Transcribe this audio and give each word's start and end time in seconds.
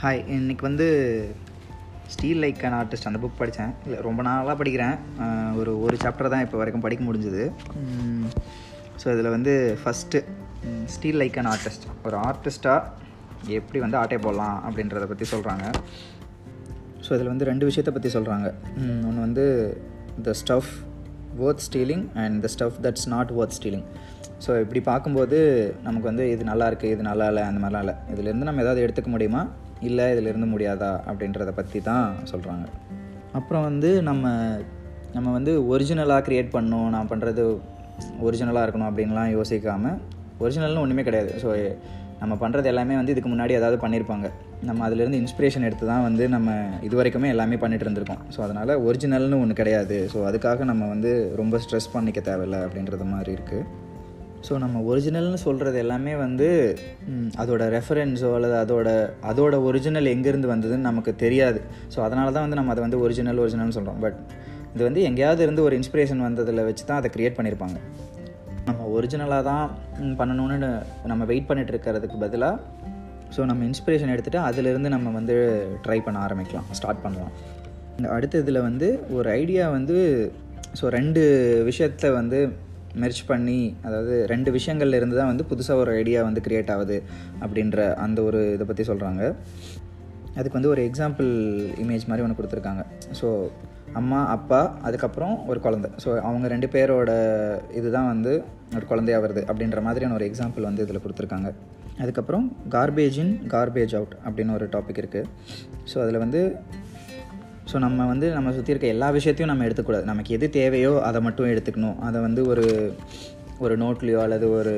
Hi 0.00 0.18
இன்றைக்கி 0.34 0.62
வந்து 0.66 0.86
steal 2.14 2.40
like 2.44 2.58
an 2.68 2.74
artist 2.78 3.06
அந்த 3.08 3.18
புக் 3.22 3.38
படித்தேன். 3.38 3.70
இல்லை 3.86 3.98
ரொம்ப 4.06 4.20
நாளாக 4.26 4.54
படிக்கிறேன். 4.60 4.96
ஒரு 5.60 5.72
ஒரு 5.84 5.96
சாப்டர் 6.02 6.30
தான் 6.34 6.44
இப்போ 6.46 6.56
வரைக்கும் 6.60 6.84
படிக்க 6.86 7.02
முடிஞ்சுது. 7.06 7.44
ஸோ 9.00 9.06
இதில் 9.14 9.30
வந்து 9.36 9.54
first 9.82 10.20
steal 10.94 11.18
like 11.22 11.38
an 11.42 11.48
artist 11.52 11.86
ஒரு 12.06 12.18
ஆர்டிஸ்ட்டாக 12.26 13.54
எப்படி 13.60 13.80
வந்து 13.84 14.00
ஆட்டை 14.02 14.20
போடலாம் 14.26 14.56
அப்படின்றத 14.68 15.06
பற்றி 15.12 15.28
சொல்கிறாங்க. 15.34 15.64
ஸோ 17.06 17.10
இதில் 17.16 17.32
வந்து 17.34 17.50
ரெண்டு 17.52 17.68
விஷயத்தை 17.70 17.94
பற்றி 17.96 18.10
சொல்கிறாங்க. 18.18 18.48
ஒன்று 19.08 19.26
வந்து 19.26 19.46
the 20.28 20.34
stuff 20.42 20.72
worth 21.42 21.62
stealing 21.68 22.06
and 22.24 22.36
the 22.46 22.50
stuff 22.56 22.80
that's 22.86 23.08
not 23.16 23.32
worth 23.38 23.56
stealing 23.60 23.86
so 24.46 24.50
இப்படி 24.64 24.82
பார்க்கும்போது 24.90 25.38
நமக்கு 25.86 26.08
வந்து 26.12 26.26
இது 26.34 26.44
நல்லா 26.54 26.68
இருக்குது 26.72 26.94
இது 26.96 27.04
நல்லா 27.12 27.28
இல்லை 27.32 27.44
அந்த 27.50 27.60
மாதிரிலாம் 27.62 27.86
இல்லை. 27.86 27.96
இதுலேருந்து 28.14 28.48
நம்ம 28.50 28.62
எதாவது 28.66 28.84
எடுத்துக்க 28.86 29.10
முடியுமா? 29.14 29.44
இல்லை 29.88 30.04
இதிலேருந்து 30.14 30.48
முடியாதா 30.54 30.92
அப்படின்றத 31.10 31.52
பற்றி 31.60 31.80
தான் 31.80 32.06
சொல்கிறாங்க 32.32 32.66
அப்புறம் 33.32 33.66
வந்து 33.68 33.90
நம்ம 34.02 34.34
நம்ம 35.14 35.28
வந்து 35.32 35.52
ஒரிஜினலாக 35.72 36.24
க்ரியேட் 36.26 36.54
பண்ணணும் 36.54 36.88
நான் 36.94 37.10
பண்ணுறது 37.12 37.42
ஒரிஜினலாக 38.26 38.64
இருக்கணும் 38.66 38.88
அப்படின்லாம் 38.90 39.30
யோசிக்காமல் 39.36 39.98
ஒரிஜினல்னு 40.40 40.82
ஒன்றுமே 40.84 41.02
கிடையாது. 41.02 41.32
ஸோ 41.42 41.48
நம்ம 42.20 42.34
பண்ணுறது 42.42 42.66
எல்லாமே 42.70 42.94
வந்து 42.98 43.12
இதுக்கு 43.14 43.30
முன்னாடி 43.32 43.52
ஏதாவது 43.58 43.76
பண்ணியிருப்பாங்க 43.82 44.26
நம்ம 44.68 44.88
அதிலேருந்து 44.88 45.20
இன்ஸ்பிரேஷன் 45.22 45.66
எடுத்து 45.68 45.86
தான் 45.86 46.04
வந்து 46.08 46.28
நம்ம 46.28 46.50
இது 46.86 46.94
வரைக்குமே 47.00 47.28
எல்லாமே 47.34 47.56
பண்ணிகிட்டு 47.62 47.86
இருந்திருக்கோம். 47.86 48.22
ஸோ 48.34 48.38
அதனால் 48.46 48.72
ஒரிஜினல்னு 48.88 49.40
ஒன்று 49.42 49.54
கிடையாது. 49.54 50.08
ஸோ 50.12 50.20
அதுக்காக 50.28 50.64
நம்ம 50.64 50.88
வந்து 50.94 51.12
ரொம்ப 51.36 51.60
ஸ்ட்ரெஸ் 51.64 51.92
பண்ணிக்க 51.92 52.20
தேவையில்லை 52.20 52.60
அப்படின்றது 52.66 53.06
மாதிரி 53.14 53.32
இருக்குது 53.36 53.64
ஸோ 54.46 54.54
நம்ம 54.62 54.80
ஒரிஜினல்னு 54.90 55.38
சொல்கிறது 55.44 55.78
எல்லாமே 55.82 56.12
வந்து 56.24 56.48
அதோட 57.42 57.62
ரெஃபரன்ஸோ 57.76 58.30
அல்லது 58.38 58.56
அதோட 58.64 58.88
அதோட 59.30 59.54
ஒரிஜினல் 59.68 60.12
எங்கேருந்து 60.14 60.52
வந்ததுன்னு 60.52 60.88
நமக்கு 60.90 61.12
தெரியாது. 61.24 61.60
ஸோ 61.94 61.98
அதனால 62.06 62.26
தான் 62.36 62.44
வந்து 62.46 62.58
நம்ம 62.60 62.72
அதை 62.74 62.82
வந்து 62.86 63.00
ஒரிஜினல் 63.06 63.40
ஒரிஜினல்னு 63.44 63.76
சொல்கிறோம் 63.78 64.00
பட் 64.04 64.18
இது 64.74 64.82
வந்து 64.88 65.02
எங்கேயாவது 65.08 65.42
இருந்து 65.46 65.64
ஒரு 65.66 65.74
இன்ஸ்பிரேஷன் 65.80 66.24
வந்ததில் 66.26 66.66
வச்சு 66.68 66.84
தான் 66.84 67.00
அதை 67.00 67.10
க்ரியேட் 67.16 67.36
பண்ணியிருப்பாங்க 67.38 67.78
நம்ம 68.68 68.86
ஒரிஜினலாக 68.96 69.42
தான் 69.50 69.66
பண்ணணும்னு 70.20 70.70
நம்ம 71.12 71.24
வெயிட் 71.32 71.48
பண்ணிட்டு 71.50 71.72
இருக்கிறதுக்கு 71.74 72.16
பதிலாக 72.24 72.56
ஸோ 73.36 73.42
நம்ம 73.50 73.64
இன்ஸ்பிரேஷன் 73.70 74.12
எடுத்துகிட்டு 74.14 74.40
அதிலிருந்து 74.48 74.88
நம்ம 74.94 75.10
வந்து 75.18 75.36
ட்ரை 75.84 75.98
பண்ண 76.06 76.18
ஆரம்பிக்கலாம். 76.26 76.66
ஸ்டார்ட் 76.78 77.02
பண்ணலாம். 77.04 77.32
இந்த 77.98 78.08
அடுத்த 78.16 78.38
இதில் 78.44 78.66
வந்து 78.68 78.88
ஒரு 79.16 79.28
ஐடியா 79.40 79.64
வந்து 79.76 79.96
ஸோ 80.78 80.86
ரெண்டு 80.98 81.22
விஷயத்தை 81.68 82.08
வந்து 82.20 82.38
மெர்ச் 83.02 83.22
பண்ணி 83.30 83.60
அதாவது 83.86 84.14
ரெண்டு 84.32 84.50
விஷயங்கள்ல 84.56 84.98
இருந்து 85.00 85.16
தான் 85.20 85.30
வந்து 85.32 85.44
புதுசாக 85.50 85.82
ஒரு 85.84 85.92
ஐடியா 86.02 86.22
வந்து 86.28 86.44
க்ரியேட் 86.46 86.72
ஆகுது 86.74 86.98
அப்படின்ற 87.44 87.78
அந்த 88.04 88.18
ஒரு 88.22 88.40
இதை 88.56 88.66
பற்றி 88.66 88.84
சொல்கிறாங்க 88.90 89.22
அதுக்கு 90.38 90.58
வந்து 90.58 90.72
ஒரு 90.74 90.82
எக்ஸாம்பிள் 90.88 91.30
இமேஜ் 91.82 92.08
மாதிரி 92.08 92.24
ஒன்று 92.24 92.38
கொடுத்துருக்காங்க. 92.38 92.82
ஸோ 93.20 93.28
அம்மா 94.00 94.18
அப்பா 94.34 94.58
அதுக்கப்புறம் 94.82 95.34
ஒரு 95.50 95.60
குழந்தை. 95.66 95.88
ஸோ 96.02 96.08
அவங்க 96.28 96.46
ரெண்டு 96.54 96.68
பேரோட 96.74 97.10
இதுதான் 97.78 98.10
வந்து 98.12 98.32
ஒரு 98.76 98.84
குழந்தையாக 98.90 99.24
வருது 99.24 99.42
அப்படின்ற 99.50 99.80
மாதிரியான 99.86 100.16
ஒரு 100.18 100.26
எக்ஸாம்பிள் 100.30 100.68
வந்து 100.68 100.84
இதில் 100.86 101.02
கொடுத்துருக்காங்க. 101.04 101.50
அதுக்கப்புறம் 102.02 102.46
கார்பேஜ் 102.74 103.18
இன் 103.22 103.34
கார்பேஜ் 103.52 103.94
அவுட் 103.98 104.14
அப்படின்னு 104.26 104.56
ஒரு 104.58 104.66
டாபிக் 104.74 105.00
இருக்குது 105.02 105.28
ஸோ 105.92 105.96
அதில் 106.02 106.22
வந்து 106.24 106.40
ஸோ 107.70 107.76
நம்ம 107.84 108.06
வந்து 108.12 108.26
நம்ம 108.36 108.52
சுற்றி 108.56 108.72
இருக்க 108.74 108.86
எல்லா 108.94 109.08
விஷயத்தையும் 109.16 109.50
நம்ம 109.52 109.64
எடுத்துக்கூடாது. 109.68 110.04
நமக்கு 110.10 110.34
எது 110.36 110.46
தேவையோ 110.58 110.92
அதை 111.08 111.20
மட்டும் 111.26 111.50
எடுத்துக்கணும். 111.52 111.98
அதை 112.08 112.18
வந்து 112.26 112.42
ஒரு 112.52 112.66
ஒரு 113.64 113.74
நோட்லேயோ 113.82 114.18
அல்லது 114.24 114.46
ஒரு 114.58 114.72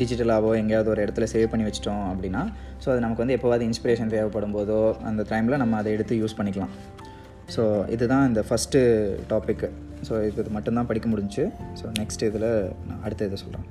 டிஜிட்டலாகவோ 0.00 0.50
எங்கேயாவது 0.60 0.90
ஒரு 0.92 1.00
இடத்துல 1.04 1.26
சேவ் 1.32 1.48
பண்ணி 1.52 1.64
வச்சிட்டோம் 1.68 2.04
அப்படின்னா 2.10 2.42
ஸோ 2.82 2.86
அது 2.92 3.02
நமக்கு 3.04 3.22
வந்து 3.24 3.36
எப்போவாது 3.38 3.66
இன்ஸ்பிரேஷன் 3.68 4.12
தேவைப்படும் 4.14 4.54
போதோ 4.56 4.78
அந்த 5.10 5.24
டைமில் 5.32 5.62
நம்ம 5.62 5.76
அதை 5.80 5.92
எடுத்து 5.96 6.20
யூஸ் 6.22 6.38
பண்ணிக்கலாம். 6.40 6.74
ஸோ 7.54 7.62
இதுதான் 7.94 8.26
இந்த 8.30 8.44
ஃபஸ்ட்டு 8.50 8.82
டாப்பிக்கு 9.32 9.70
ஸோ 10.08 10.14
இது 10.28 10.50
மட்டும்தான் 10.58 10.90
படிக்க 10.90 11.08
முடிஞ்சுச்சு. 11.14 11.46
ஸோ 11.80 11.86
நெக்ஸ்ட் 12.00 12.24
இதில் 12.30 12.50
நான் 12.88 13.02
அடுத்த 13.04 13.28
இதை 13.30 13.38
சொல்கிறேன் 13.44 13.68